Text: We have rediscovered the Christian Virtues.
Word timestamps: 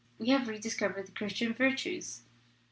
We 0.17 0.29
have 0.29 0.47
rediscovered 0.47 1.05
the 1.05 1.11
Christian 1.11 1.53
Virtues. 1.53 2.23